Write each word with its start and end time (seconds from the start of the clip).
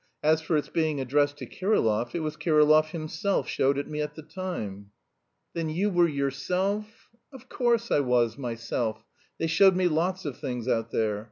As 0.23 0.41
for 0.41 0.57
its 0.57 0.67
being 0.67 0.99
addressed 0.99 1.37
to 1.37 1.45
Kirillov, 1.45 2.15
it 2.15 2.21
was 2.21 2.35
Kirillov 2.35 2.89
himself 2.89 3.47
showed 3.47 3.77
it 3.77 3.87
me 3.87 4.01
at 4.01 4.15
the 4.15 4.23
time." 4.23 4.89
"Then 5.53 5.69
you 5.69 5.91
were 5.91 6.07
yourself..." 6.09 7.09
"Of 7.31 7.49
course 7.49 7.91
I 7.91 7.99
was, 7.99 8.35
myself. 8.35 9.05
They 9.37 9.45
showed 9.45 9.75
me 9.75 9.87
lots 9.87 10.25
of 10.25 10.39
things 10.39 10.67
out 10.67 10.89
there. 10.89 11.19